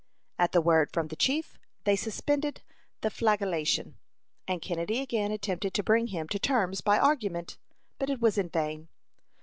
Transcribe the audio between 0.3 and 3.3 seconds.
At the word from the chief, they suspended the